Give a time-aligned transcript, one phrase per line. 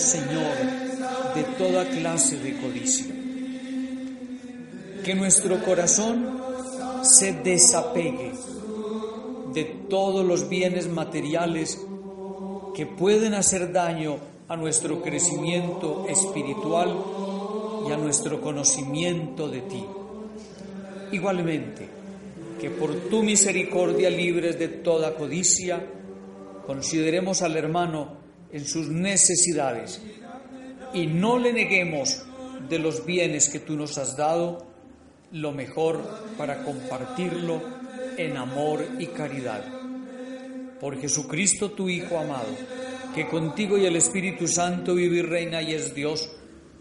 [0.00, 0.56] Señor,
[1.34, 3.06] de toda clase de codicia.
[5.04, 6.40] Que nuestro corazón
[7.02, 8.32] se desapegue
[9.52, 11.80] de todos los bienes materiales
[12.74, 14.18] que pueden hacer daño
[14.48, 16.96] a nuestro crecimiento espiritual
[17.88, 19.84] y a nuestro conocimiento de ti.
[21.12, 21.88] Igualmente,
[22.60, 25.84] que por tu misericordia libres de toda codicia,
[26.66, 28.19] consideremos al hermano
[28.52, 30.00] en sus necesidades
[30.92, 32.22] y no le neguemos
[32.68, 34.66] de los bienes que tú nos has dado
[35.32, 36.00] lo mejor
[36.36, 37.62] para compartirlo
[38.16, 39.64] en amor y caridad.
[40.80, 42.48] Por Jesucristo tu Hijo amado,
[43.14, 46.30] que contigo y el Espíritu Santo vive y reina y es Dios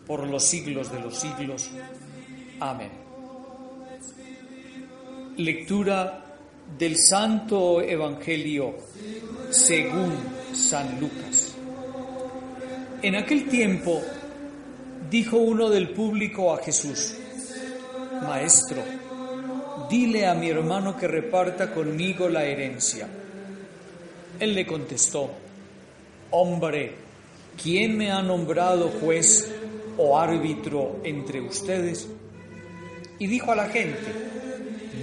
[0.06, 1.70] por los siglos de los siglos.
[2.60, 2.92] Amén.
[5.38, 6.26] Lectura
[6.78, 8.76] del Santo Evangelio
[9.50, 10.14] según
[10.54, 11.29] San Lucas.
[13.02, 14.02] En aquel tiempo
[15.10, 17.16] dijo uno del público a Jesús,
[18.24, 18.84] Maestro,
[19.90, 23.08] dile a mi hermano que reparta conmigo la herencia.
[24.38, 25.30] Él le contestó,
[26.32, 26.94] Hombre,
[27.62, 29.50] ¿quién me ha nombrado juez
[29.98, 32.06] o árbitro entre ustedes?
[33.18, 34.14] Y dijo a la gente,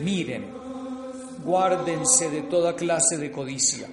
[0.05, 0.45] miren,
[1.43, 3.89] guárdense de toda clase de codicia,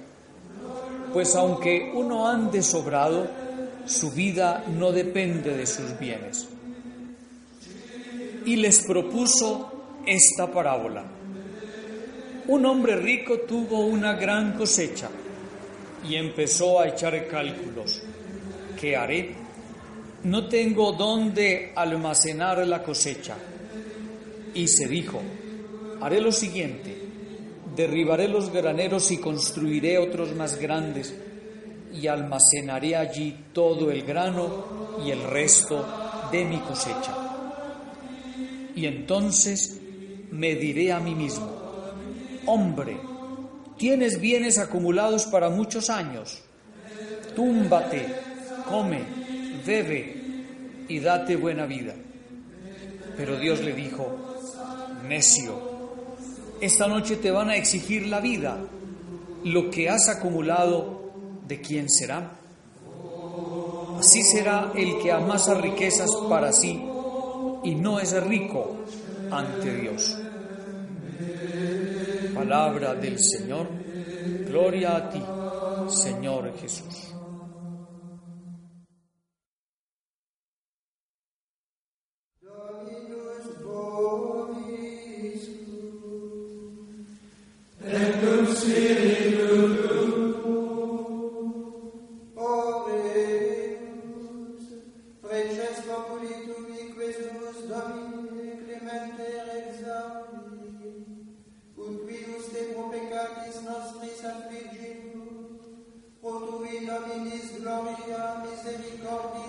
[1.12, 3.43] pues aunque uno ande sobrado,
[3.86, 6.48] su vida no depende de sus bienes.
[8.46, 11.04] Y les propuso esta parábola.
[12.46, 15.08] Un hombre rico tuvo una gran cosecha
[16.08, 18.02] y empezó a echar cálculos.
[18.78, 19.34] ¿Qué haré?
[20.24, 23.36] No tengo dónde almacenar la cosecha.
[24.54, 25.20] Y se dijo,
[26.00, 26.96] haré lo siguiente,
[27.74, 31.14] derribaré los graneros y construiré otros más grandes
[31.94, 35.84] y almacenaré allí todo el grano y el resto
[36.30, 37.14] de mi cosecha.
[38.74, 39.80] Y entonces
[40.30, 41.48] me diré a mí mismo,
[42.46, 42.96] hombre,
[43.76, 46.40] tienes bienes acumulados para muchos años,
[47.36, 48.06] túmbate,
[48.68, 49.00] come,
[49.64, 50.16] bebe
[50.88, 51.94] y date buena vida.
[53.16, 54.18] Pero Dios le dijo,
[55.06, 55.74] necio,
[56.60, 58.58] esta noche te van a exigir la vida,
[59.44, 60.93] lo que has acumulado,
[61.46, 62.30] ¿de quién será?
[63.98, 66.82] Así será el que amasa riquezas para sí
[67.62, 68.76] y no es rico
[69.30, 70.18] ante Dios.
[72.34, 73.68] Palabra del Señor,
[74.46, 75.22] gloria a ti,
[75.88, 77.13] Señor Jesús.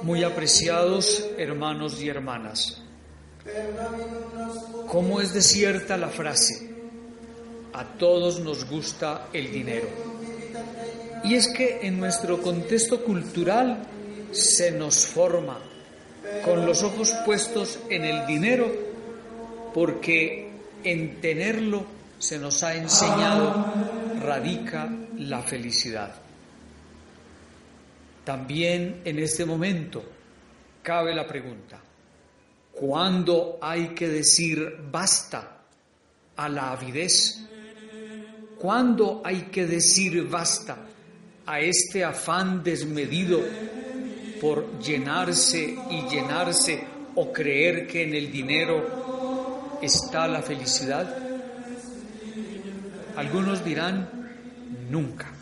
[0.03, 2.81] Muy apreciados hermanos y hermanas,
[4.87, 6.75] ¿cómo es desierta la frase?
[7.71, 9.87] A todos nos gusta el dinero.
[11.23, 13.87] Y es que en nuestro contexto cultural
[14.31, 15.57] se nos forma
[16.43, 18.69] con los ojos puestos en el dinero
[19.73, 20.51] porque
[20.83, 21.85] en tenerlo
[22.19, 23.65] se nos ha enseñado
[24.21, 26.24] radica la felicidad.
[28.25, 30.03] También en este momento
[30.81, 31.79] cabe la pregunta,
[32.71, 35.61] ¿cuándo hay que decir basta
[36.35, 37.45] a la avidez?
[38.57, 40.77] ¿Cuándo hay que decir basta
[41.45, 43.41] a este afán desmedido
[44.41, 51.15] por llenarse y llenarse o creer que en el dinero está la felicidad?
[53.15, 54.09] Algunos dirán,
[54.89, 55.34] nunca.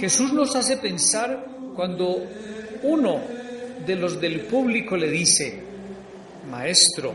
[0.00, 1.44] Jesús nos hace pensar
[1.76, 2.26] cuando
[2.84, 3.20] uno
[3.84, 5.60] de los del público le dice,
[6.50, 7.12] Maestro,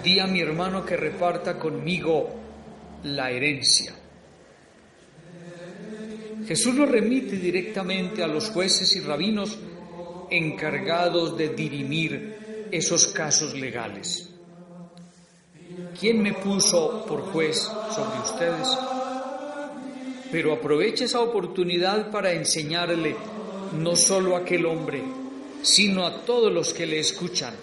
[0.00, 2.30] di a mi hermano que reparta conmigo
[3.02, 3.92] la herencia.
[6.46, 9.58] Jesús lo remite directamente a los jueces y rabinos
[10.30, 14.30] encargados de dirimir esos casos legales.
[15.98, 18.68] ¿Quién me puso por juez sobre ustedes?
[20.34, 23.14] Pero aproveche esa oportunidad para enseñarle
[23.78, 25.00] no solo a aquel hombre,
[25.62, 27.54] sino a todos los que le escuchan.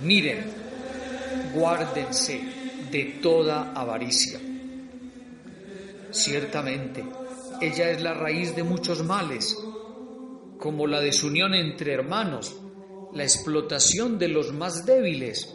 [0.00, 0.44] Miren,
[1.52, 2.40] guárdense
[2.88, 4.38] de toda avaricia.
[6.12, 7.04] Ciertamente,
[7.60, 9.58] ella es la raíz de muchos males,
[10.58, 12.54] como la desunión entre hermanos,
[13.12, 15.52] la explotación de los más débiles,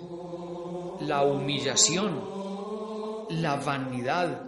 [1.00, 2.20] la humillación,
[3.30, 4.42] la vanidad,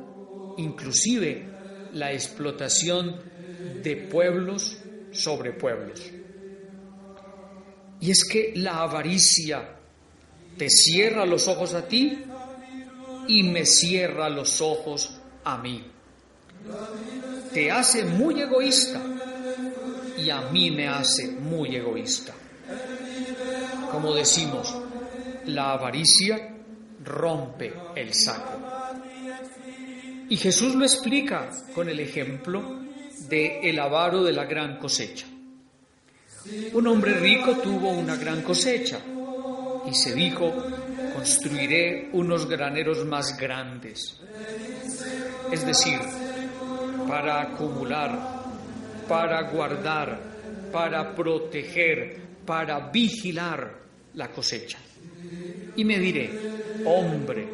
[0.57, 1.57] inclusive
[1.93, 3.19] la explotación
[3.83, 4.77] de pueblos
[5.11, 6.01] sobre pueblos.
[8.01, 9.75] Y es que la avaricia
[10.57, 12.23] te cierra los ojos a ti
[13.27, 15.85] y me cierra los ojos a mí.
[17.53, 19.01] Te hace muy egoísta
[20.17, 22.33] y a mí me hace muy egoísta.
[23.91, 24.75] Como decimos,
[25.45, 26.55] la avaricia
[27.03, 28.58] rompe el saco.
[30.29, 32.79] Y Jesús lo explica con el ejemplo
[33.27, 35.25] de el avaro de la gran cosecha.
[36.73, 38.99] Un hombre rico tuvo una gran cosecha
[39.89, 40.53] y se dijo,
[41.13, 44.19] construiré unos graneros más grandes.
[45.51, 45.99] Es decir,
[47.07, 48.43] para acumular,
[49.07, 50.19] para guardar,
[50.71, 53.79] para proteger, para vigilar
[54.13, 54.77] la cosecha.
[55.75, 56.29] Y me diré,
[56.85, 57.47] hombre,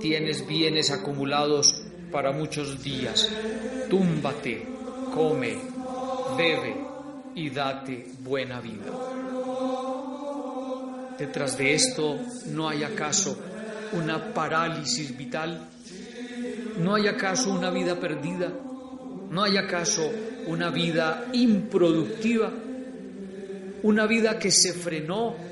[0.00, 3.28] tienes bienes acumulados para muchos días,
[3.88, 4.66] túmbate,
[5.14, 5.56] come,
[6.36, 6.76] bebe
[7.34, 8.92] y date buena vida.
[11.18, 13.38] Detrás de esto no hay acaso
[13.92, 15.68] una parálisis vital,
[16.78, 18.52] no hay acaso una vida perdida,
[19.30, 20.10] no hay acaso
[20.46, 22.52] una vida improductiva,
[23.82, 25.48] una vida que se frenó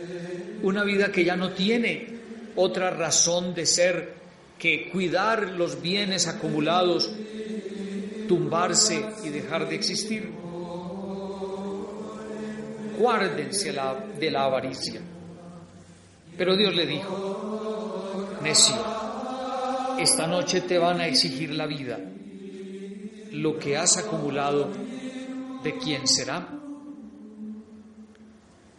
[0.62, 2.08] una vida que ya no tiene
[2.56, 4.14] otra razón de ser
[4.58, 7.10] que cuidar los bienes acumulados,
[8.28, 10.30] tumbarse y dejar de existir.
[12.98, 13.74] Guárdense
[14.18, 15.00] de la avaricia.
[16.36, 18.76] Pero Dios le dijo, necio,
[19.98, 21.98] esta noche te van a exigir la vida.
[23.32, 24.70] Lo que has acumulado,
[25.62, 26.48] ¿de quién será?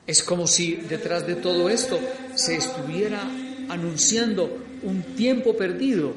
[0.08, 2.00] Es como si detrás de todo esto
[2.36, 3.22] se estuviera
[3.70, 6.14] anunciando un tiempo perdido,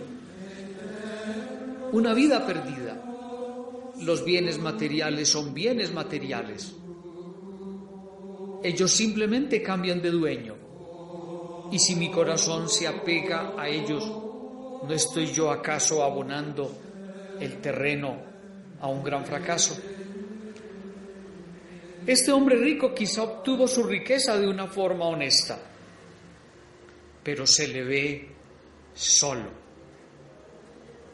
[1.92, 2.96] una vida perdida.
[4.02, 6.74] Los bienes materiales son bienes materiales.
[8.62, 10.54] Ellos simplemente cambian de dueño.
[11.70, 16.72] Y si mi corazón se apega a ellos, ¿no estoy yo acaso abonando
[17.38, 18.16] el terreno
[18.80, 19.78] a un gran fracaso?
[22.06, 25.58] Este hombre rico quizá obtuvo su riqueza de una forma honesta,
[27.22, 28.28] pero se le ve
[28.94, 29.60] solo.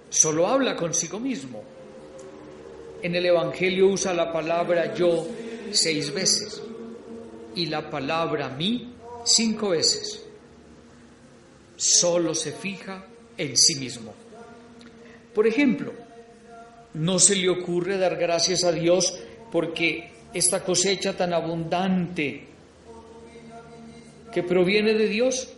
[0.09, 1.63] Solo habla consigo mismo.
[3.03, 5.27] En el Evangelio usa la palabra yo
[5.73, 6.63] seis veces
[7.55, 10.23] y la palabra mí cinco veces.
[11.77, 13.05] Solo se fija
[13.37, 14.15] en sí mismo.
[15.35, 15.93] Por ejemplo,
[16.95, 19.19] no se le ocurre dar gracias a Dios
[19.53, 22.47] porque esta cosecha tan abundante
[24.33, 25.49] que proviene de Dios,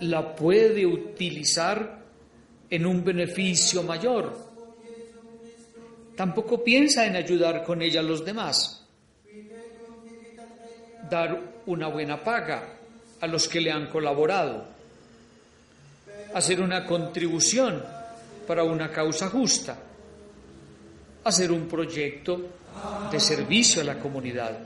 [0.00, 1.98] la puede utilizar
[2.70, 4.48] en un beneficio mayor.
[6.16, 8.84] Tampoco piensa en ayudar con ella a los demás,
[11.08, 12.74] dar una buena paga
[13.20, 14.64] a los que le han colaborado,
[16.34, 17.82] hacer una contribución
[18.46, 19.78] para una causa justa,
[21.24, 22.40] hacer un proyecto
[23.10, 24.58] de servicio a la comunidad.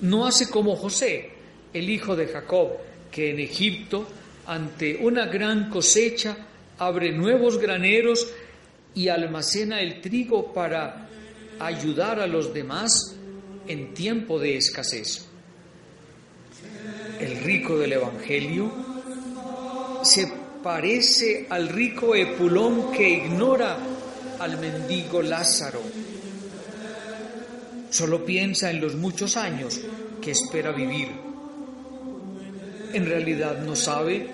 [0.00, 1.30] No hace como José,
[1.72, 2.72] el hijo de Jacob,
[3.14, 4.06] que en Egipto,
[4.46, 6.36] ante una gran cosecha,
[6.78, 8.26] abre nuevos graneros
[8.94, 11.08] y almacena el trigo para
[11.60, 13.14] ayudar a los demás
[13.68, 15.26] en tiempo de escasez.
[17.20, 18.72] El rico del Evangelio
[20.02, 20.30] se
[20.62, 23.78] parece al rico Epulón que ignora
[24.40, 25.80] al mendigo Lázaro
[27.94, 29.80] Solo piensa en los muchos años
[30.20, 31.33] que espera vivir.
[32.94, 34.24] En realidad no sabe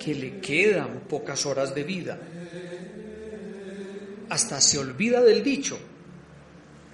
[0.00, 2.18] que le quedan pocas horas de vida.
[4.28, 5.78] Hasta se olvida del dicho,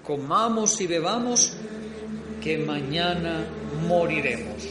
[0.05, 1.57] comamos y bebamos,
[2.43, 3.47] que mañana
[3.89, 4.63] moriremos.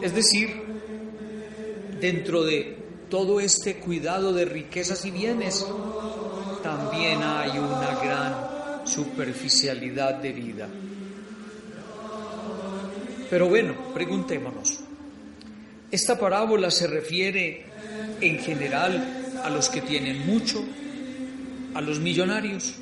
[0.00, 0.50] Es decir,
[2.00, 2.78] dentro de
[3.10, 5.66] todo este cuidado de riquezas y bienes,
[6.62, 10.68] también hay una gran superficialidad de vida.
[13.34, 14.78] Pero bueno, preguntémonos,
[15.90, 17.64] ¿esta parábola se refiere
[18.20, 20.64] en general a los que tienen mucho,
[21.74, 22.76] a los millonarios?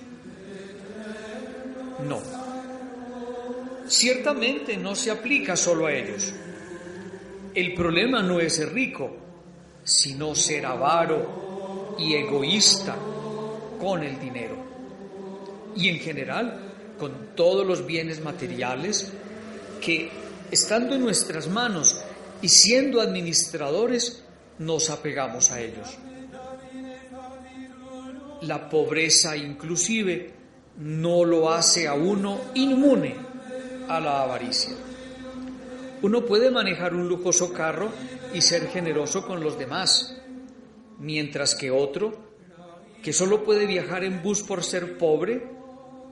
[2.07, 2.21] No.
[3.88, 6.35] Ciertamente no se aplica solo a ellos.
[7.55, 9.11] El problema no es ser rico,
[9.83, 12.95] sino ser avaro y egoísta
[13.81, 14.57] con el dinero.
[15.75, 16.61] Y en general,
[16.99, 19.15] con todos los bienes materiales
[19.81, 20.21] que,
[20.53, 21.99] estando en nuestras manos
[22.43, 24.23] y siendo administradores,
[24.59, 25.99] nos apegamos a ellos.
[28.43, 30.35] La pobreza inclusive
[30.79, 33.17] no lo hace a uno inmune
[33.88, 34.75] a la avaricia.
[36.03, 37.91] Uno puede manejar un lujoso carro
[38.35, 40.19] y ser generoso con los demás,
[40.99, 42.12] mientras que otro,
[43.03, 45.49] que solo puede viajar en bus por ser pobre,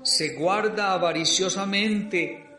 [0.03, 2.50] se guarda avariciosamente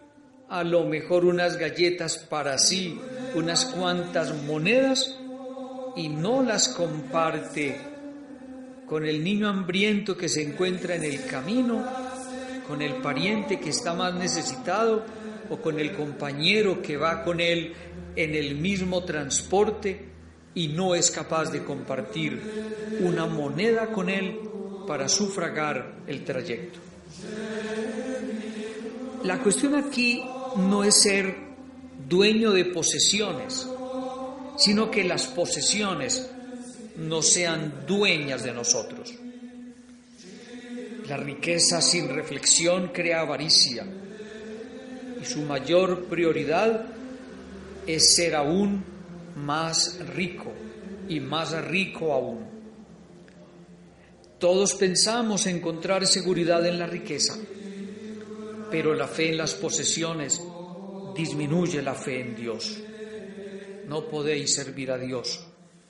[0.51, 2.99] a lo mejor unas galletas para sí,
[3.35, 5.17] unas cuantas monedas
[5.95, 7.79] y no las comparte
[8.85, 11.85] con el niño hambriento que se encuentra en el camino,
[12.67, 15.05] con el pariente que está más necesitado
[15.49, 17.71] o con el compañero que va con él
[18.17, 20.05] en el mismo transporte
[20.53, 22.41] y no es capaz de compartir
[22.99, 24.37] una moneda con él
[24.85, 26.79] para sufragar el trayecto.
[29.23, 30.21] La cuestión aquí
[30.57, 31.35] no es ser
[32.07, 33.67] dueño de posesiones,
[34.57, 36.29] sino que las posesiones
[36.97, 39.13] no sean dueñas de nosotros.
[41.07, 43.85] La riqueza sin reflexión crea avaricia
[45.21, 46.85] y su mayor prioridad
[47.87, 48.83] es ser aún
[49.35, 50.51] más rico
[51.09, 52.45] y más rico aún.
[54.39, 57.35] Todos pensamos encontrar seguridad en la riqueza,
[58.71, 60.41] pero la fe en las posesiones
[61.13, 62.77] disminuye la fe en Dios.
[63.87, 65.45] No podéis servir a Dios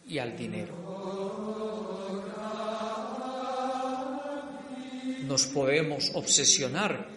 [0.08, 0.74] y al dinero.
[5.28, 7.08] Nos podemos obsesionar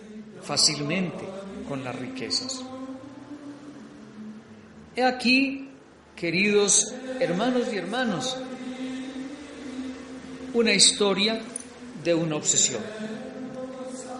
[0.42, 1.24] fácilmente
[1.66, 2.62] con las riquezas.
[4.94, 5.70] He aquí,
[6.14, 8.36] queridos hermanos y hermanos,
[10.52, 11.40] una historia
[12.04, 12.82] de una obsesión.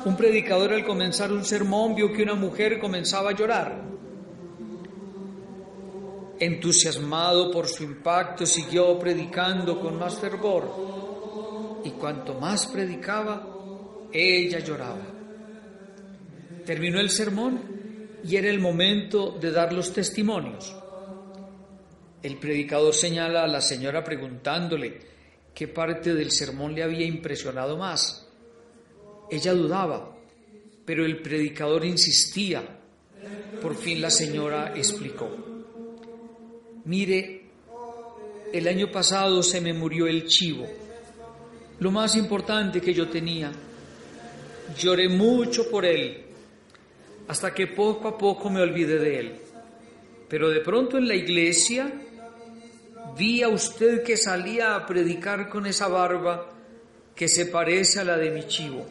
[0.05, 3.83] Un predicador al comenzar un sermón vio que una mujer comenzaba a llorar.
[6.38, 11.81] Entusiasmado por su impacto, siguió predicando con más fervor.
[11.85, 13.47] Y cuanto más predicaba,
[14.12, 15.07] ella lloraba.
[16.67, 17.61] Terminó el sermón
[18.23, 20.75] y era el momento de dar los testimonios.
[22.23, 24.99] El predicador señala a la señora preguntándole
[25.55, 28.24] qué parte del sermón le había impresionado más.
[29.31, 30.17] Ella dudaba,
[30.85, 32.63] pero el predicador insistía.
[33.61, 35.31] Por fin la señora explicó.
[36.85, 37.43] Mire,
[38.53, 40.67] el año pasado se me murió el chivo,
[41.81, 43.51] lo más importante que yo tenía.
[44.79, 46.25] Lloré mucho por él
[47.29, 49.41] hasta que poco a poco me olvidé de él.
[50.29, 51.93] Pero de pronto en la iglesia
[53.17, 56.51] vi a usted que salía a predicar con esa barba
[57.15, 58.85] que se parece a la de mi chivo.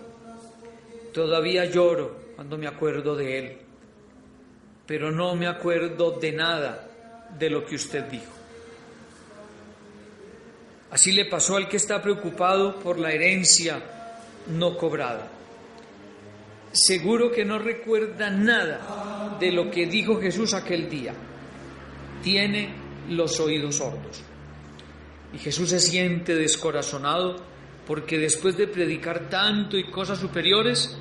[1.14, 3.58] Todavía lloro cuando me acuerdo de él,
[4.86, 6.90] pero no me acuerdo de nada
[7.38, 8.32] de lo que usted dijo.
[10.92, 13.82] Así le pasó al que está preocupado por la herencia
[14.48, 15.30] no cobrada
[16.74, 21.14] seguro que no recuerda nada de lo que dijo Jesús aquel día.
[22.22, 22.74] Tiene
[23.10, 24.22] los oídos sordos.
[25.34, 27.38] Y Jesús se siente descorazonado
[27.86, 30.98] porque después de predicar tanto y cosas superiores,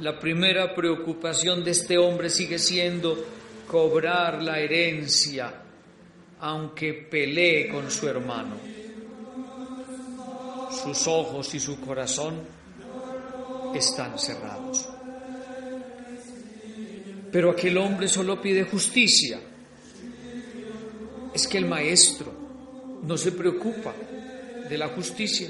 [0.00, 3.16] la primera preocupación de este hombre sigue siendo
[3.66, 5.52] cobrar la herencia,
[6.40, 8.56] aunque pelee con su hermano.
[10.70, 12.40] Sus ojos y su corazón
[13.74, 14.88] están cerrados.
[17.32, 19.40] Pero aquel hombre solo pide justicia.
[21.32, 22.32] Es que el maestro
[23.02, 23.94] no se preocupa
[24.68, 25.48] de la justicia.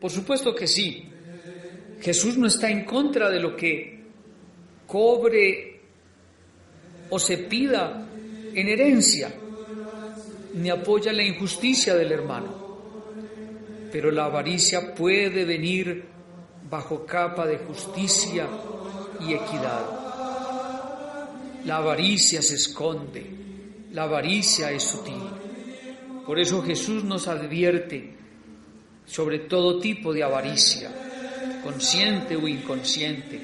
[0.00, 1.11] Por supuesto que sí.
[2.02, 4.02] Jesús no está en contra de lo que
[4.86, 5.80] cobre
[7.10, 8.06] o se pida
[8.54, 9.32] en herencia.
[10.54, 12.62] ni apoya la injusticia del hermano.
[13.90, 16.04] Pero la avaricia puede venir
[16.68, 18.46] bajo capa de justicia
[19.20, 20.02] y equidad.
[21.64, 23.24] La avaricia se esconde,
[23.92, 25.22] la avaricia es sutil.
[26.26, 28.14] Por eso Jesús nos advierte
[29.06, 30.90] sobre todo tipo de avaricia,
[31.62, 33.40] consciente o inconsciente,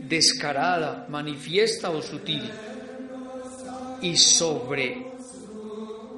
[0.00, 2.50] descarada, manifiesta o sutil,
[4.02, 5.06] y sobre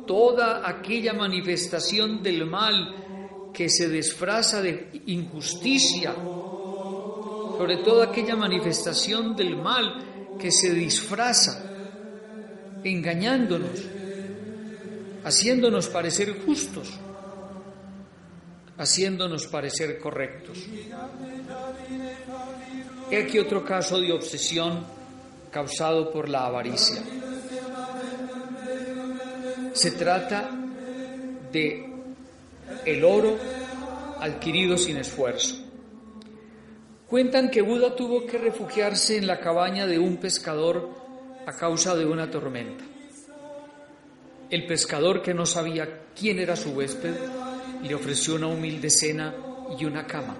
[0.06, 9.56] toda aquella manifestación del mal que se disfraza de injusticia, sobre toda aquella manifestación del
[9.56, 11.64] mal que se disfraza
[12.84, 13.84] engañándonos,
[15.24, 16.88] haciéndonos parecer justos,
[18.78, 20.58] haciéndonos parecer correctos.
[23.10, 24.86] He aquí otro caso de obsesión
[25.50, 27.02] causado por la avaricia.
[29.72, 30.50] Se trata
[31.52, 31.92] de
[32.84, 33.36] el oro
[34.20, 35.56] adquirido sin esfuerzo.
[37.06, 40.90] Cuentan que Buda tuvo que refugiarse en la cabaña de un pescador
[41.46, 42.84] a causa de una tormenta.
[44.50, 47.14] El pescador, que no sabía quién era su huésped,
[47.82, 49.34] le ofreció una humilde cena
[49.78, 50.36] y una cama.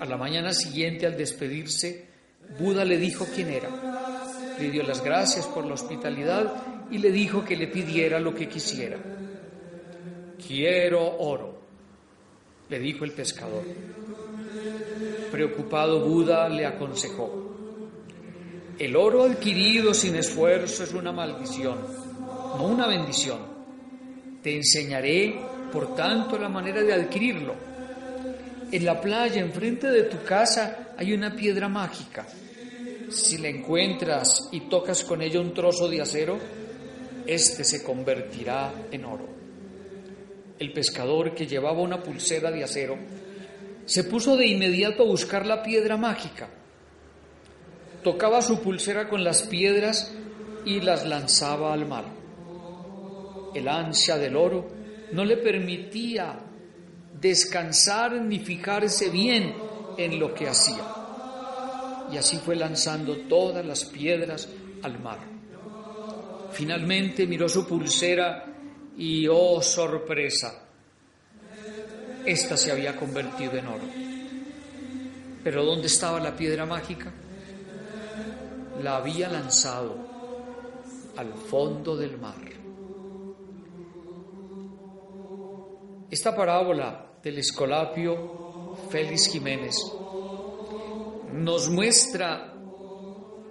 [0.00, 2.06] A la mañana siguiente, al despedirse,
[2.58, 3.68] Buda le dijo quién era.
[4.58, 6.52] Le dio las gracias por la hospitalidad
[6.90, 8.98] y le dijo que le pidiera lo que quisiera.
[10.46, 11.60] Quiero oro,
[12.68, 13.64] le dijo el pescador.
[15.30, 17.50] Preocupado Buda le aconsejó,
[18.80, 21.78] el oro adquirido sin esfuerzo es una maldición,
[22.56, 23.38] no una bendición.
[24.42, 25.38] Te enseñaré,
[25.70, 27.54] por tanto, la manera de adquirirlo.
[28.72, 32.26] En la playa, enfrente de tu casa, hay una piedra mágica.
[33.10, 36.38] Si la encuentras y tocas con ella un trozo de acero,
[37.26, 39.28] éste se convertirá en oro.
[40.58, 42.96] El pescador, que llevaba una pulsera de acero,
[43.86, 46.48] se puso de inmediato a buscar la piedra mágica.
[48.04, 50.14] Tocaba su pulsera con las piedras
[50.64, 52.04] y las lanzaba al mar.
[53.54, 54.79] El ansia del oro
[55.12, 56.38] no le permitía
[57.20, 59.54] descansar ni fijarse bien
[59.96, 60.84] en lo que hacía.
[62.12, 64.48] Y así fue lanzando todas las piedras
[64.82, 65.18] al mar.
[66.52, 68.44] Finalmente miró su pulsera
[68.96, 70.64] y, oh sorpresa,
[72.24, 73.84] esta se había convertido en oro.
[75.42, 77.12] Pero ¿dónde estaba la piedra mágica?
[78.82, 79.96] La había lanzado
[81.16, 82.59] al fondo del mar.
[86.10, 89.76] Esta parábola del escolapio Félix Jiménez
[91.34, 92.52] nos muestra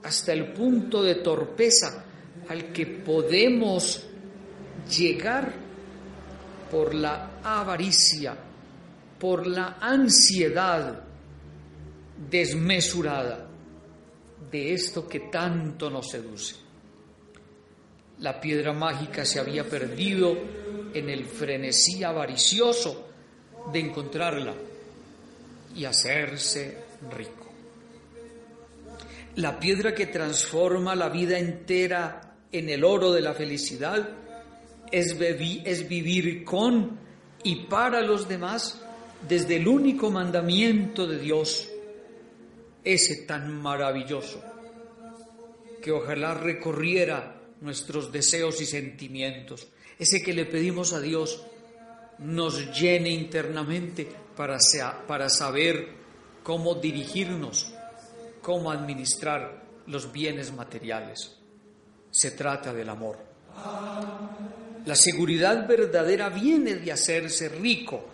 [0.04, 2.04] hasta el punto de torpeza
[2.50, 4.06] al que podemos
[4.90, 5.54] llegar
[6.70, 8.36] por la avaricia,
[9.18, 11.02] por la ansiedad
[12.30, 13.48] desmesurada
[14.52, 16.56] de esto que tanto nos seduce.
[18.20, 20.36] La piedra mágica se había perdido
[20.94, 23.08] en el frenesí avaricioso
[23.72, 24.54] de encontrarla
[25.76, 26.78] y hacerse
[27.12, 27.52] rico.
[29.36, 34.10] La piedra que transforma la vida entera en el oro de la felicidad
[34.92, 36.98] es, es vivir con
[37.44, 38.82] y para los demás
[39.28, 41.70] desde el único mandamiento de Dios,
[42.84, 44.42] ese tan maravilloso,
[45.82, 49.68] que ojalá recorriera nuestros deseos y sentimientos,
[50.00, 51.44] ese que le pedimos a Dios
[52.20, 54.58] nos llene internamente para,
[55.06, 55.90] para saber
[56.42, 57.74] cómo dirigirnos,
[58.42, 61.36] cómo administrar los bienes materiales.
[62.12, 63.18] Se trata del amor.
[64.86, 68.06] La seguridad verdadera viene de hacerse rico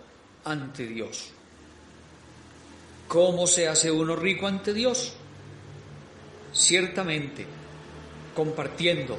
[0.44, 1.32] ante Dios.
[3.08, 5.14] ¿Cómo se hace uno rico ante Dios?
[6.52, 7.46] Ciertamente,
[8.36, 9.18] compartiendo,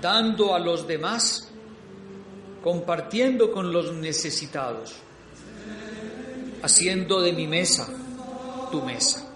[0.00, 1.45] dando a los demás,
[2.66, 4.96] compartiendo con los necesitados,
[6.62, 7.86] haciendo de mi mesa
[8.72, 9.32] tu mesa,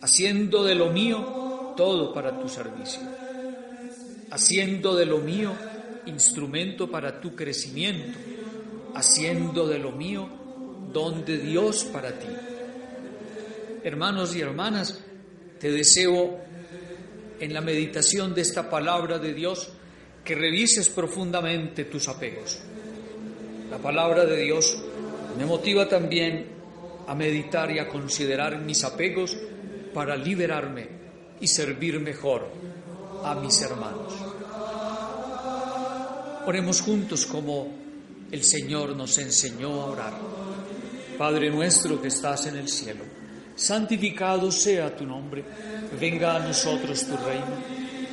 [0.00, 3.00] haciendo de lo mío todo para tu servicio,
[4.30, 5.52] haciendo de lo mío
[6.06, 8.16] instrumento para tu crecimiento,
[8.94, 10.28] haciendo de lo mío
[10.92, 12.28] don de Dios para ti.
[13.82, 15.00] Hermanos y hermanas,
[15.58, 16.38] te deseo
[17.40, 19.72] en la meditación de esta palabra de Dios
[20.28, 22.58] que revises profundamente tus apegos.
[23.70, 24.76] La palabra de Dios
[25.38, 26.44] me motiva también
[27.06, 29.34] a meditar y a considerar mis apegos
[29.94, 30.86] para liberarme
[31.40, 32.46] y servir mejor
[33.24, 34.12] a mis hermanos.
[36.44, 37.72] Oremos juntos como
[38.30, 40.12] el Señor nos enseñó a orar.
[41.16, 43.04] Padre nuestro que estás en el cielo,
[43.56, 45.42] santificado sea tu nombre,
[45.98, 47.87] venga a nosotros tu reino,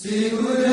[0.00, 0.67] Segura